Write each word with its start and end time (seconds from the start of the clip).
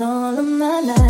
all 0.00 0.38
of 0.38 0.46
my 0.46 0.80
life, 0.80 1.07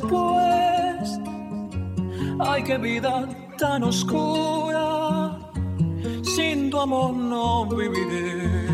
después. 0.00 1.20
Ay, 2.38 2.62
qué 2.64 2.78
vida 2.78 3.28
tan 3.58 3.82
oscura, 3.84 5.38
sin 6.22 6.70
tu 6.70 6.80
amor 6.80 7.14
no 7.14 7.66
viviré. 7.66 8.66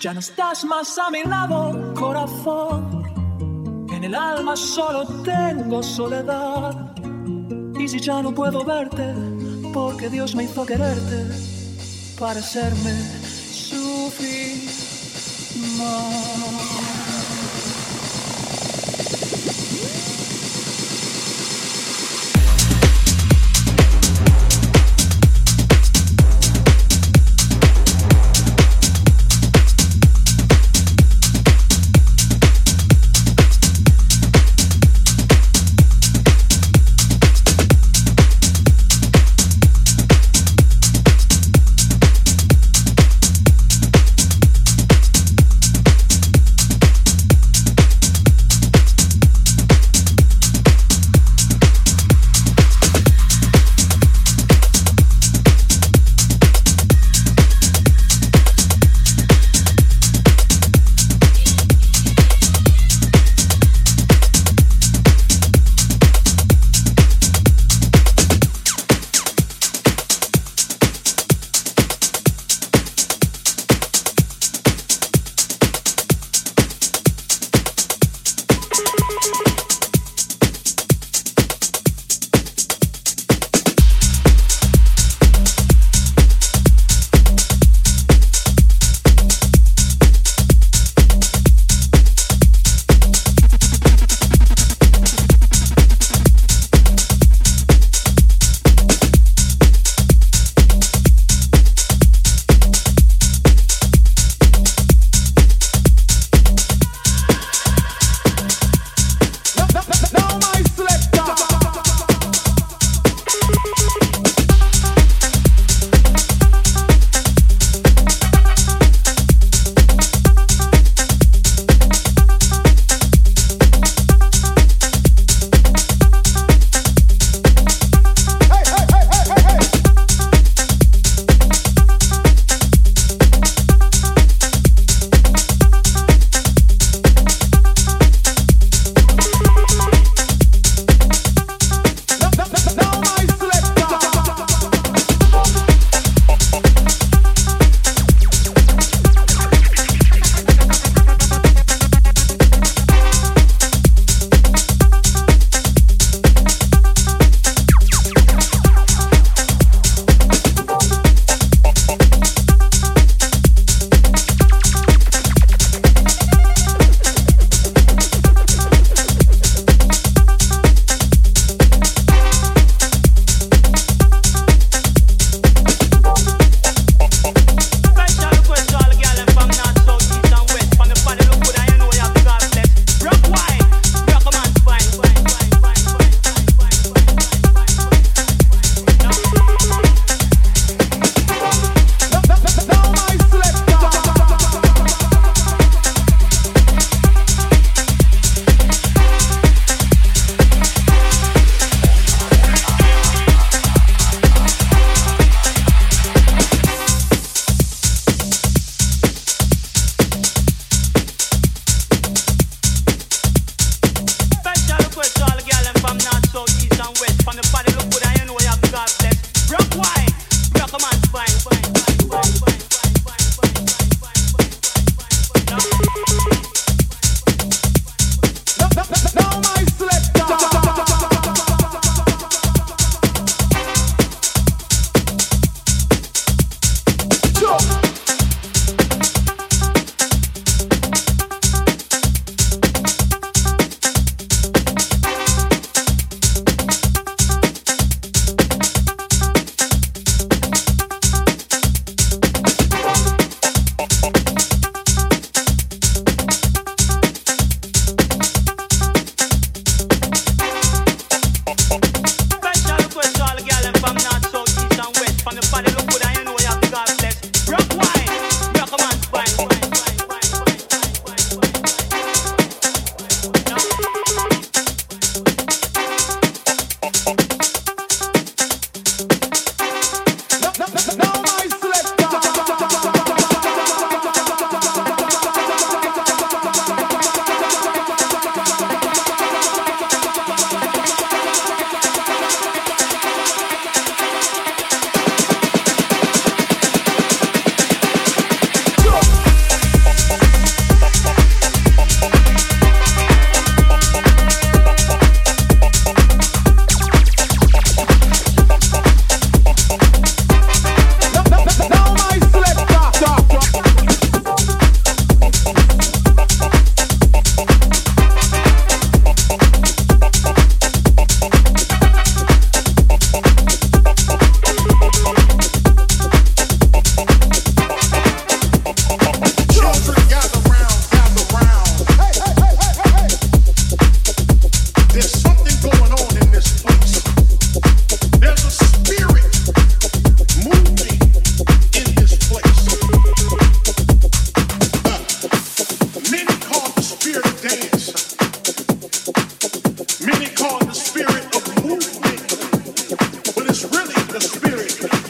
Ya 0.00 0.14
no 0.14 0.20
estás 0.20 0.64
más 0.64 0.96
a 0.98 1.10
mi 1.10 1.22
lado, 1.24 1.92
corazón. 1.94 3.02
En 3.90 4.04
el 4.04 4.14
alma 4.14 4.56
solo 4.56 5.04
tengo 5.22 5.82
soledad. 5.82 6.94
Y 7.78 7.88
si 7.88 7.98
ya 7.98 8.22
no 8.22 8.32
puedo 8.32 8.64
verte, 8.64 9.14
porque 9.72 10.08
Dios 10.08 10.34
me 10.34 10.44
hizo 10.44 10.64
quererte 10.64 11.26
para 12.18 12.40
hacerme 12.40 12.92
sufrir 13.52 14.70
más. 15.78 16.49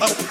up. 0.00 0.29